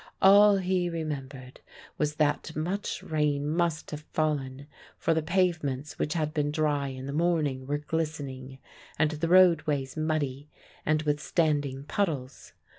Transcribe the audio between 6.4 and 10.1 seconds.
dry in the morning were glistening, and the roadways